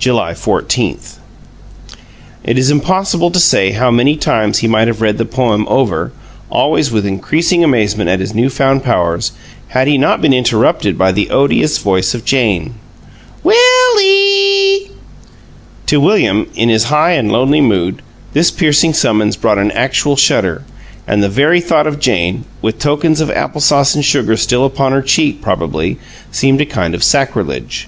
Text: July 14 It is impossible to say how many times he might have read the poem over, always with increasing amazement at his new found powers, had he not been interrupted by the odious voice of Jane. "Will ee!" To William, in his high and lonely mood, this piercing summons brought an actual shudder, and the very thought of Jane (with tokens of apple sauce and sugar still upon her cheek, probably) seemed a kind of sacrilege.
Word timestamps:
July 0.00 0.34
14 0.34 0.98
It 2.42 2.58
is 2.58 2.72
impossible 2.72 3.30
to 3.30 3.38
say 3.38 3.70
how 3.70 3.88
many 3.88 4.16
times 4.16 4.58
he 4.58 4.66
might 4.66 4.88
have 4.88 5.00
read 5.00 5.16
the 5.16 5.24
poem 5.24 5.64
over, 5.68 6.10
always 6.50 6.90
with 6.90 7.06
increasing 7.06 7.62
amazement 7.62 8.10
at 8.10 8.18
his 8.18 8.34
new 8.34 8.50
found 8.50 8.82
powers, 8.82 9.30
had 9.68 9.86
he 9.86 9.96
not 9.96 10.20
been 10.20 10.32
interrupted 10.32 10.98
by 10.98 11.12
the 11.12 11.30
odious 11.30 11.78
voice 11.78 12.14
of 12.14 12.24
Jane. 12.24 12.74
"Will 13.44 14.00
ee!" 14.00 14.90
To 15.86 16.00
William, 16.00 16.48
in 16.56 16.68
his 16.68 16.82
high 16.90 17.12
and 17.12 17.30
lonely 17.30 17.60
mood, 17.60 18.02
this 18.32 18.50
piercing 18.50 18.92
summons 18.92 19.36
brought 19.36 19.58
an 19.58 19.70
actual 19.70 20.16
shudder, 20.16 20.64
and 21.06 21.22
the 21.22 21.28
very 21.28 21.60
thought 21.60 21.86
of 21.86 22.00
Jane 22.00 22.44
(with 22.60 22.80
tokens 22.80 23.20
of 23.20 23.30
apple 23.30 23.60
sauce 23.60 23.94
and 23.94 24.04
sugar 24.04 24.36
still 24.36 24.64
upon 24.64 24.90
her 24.90 25.00
cheek, 25.00 25.40
probably) 25.40 25.96
seemed 26.32 26.60
a 26.60 26.66
kind 26.66 26.92
of 26.96 27.04
sacrilege. 27.04 27.86